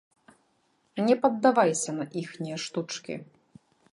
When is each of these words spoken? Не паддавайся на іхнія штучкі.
Не 1.07 1.15
паддавайся 1.25 1.91
на 1.99 2.05
іхнія 2.23 2.57
штучкі. 2.65 3.13